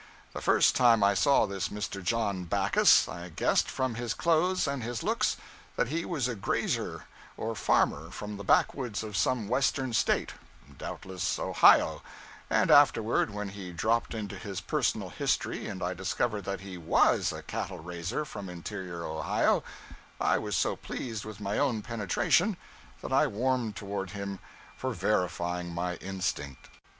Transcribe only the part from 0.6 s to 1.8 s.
time I saw this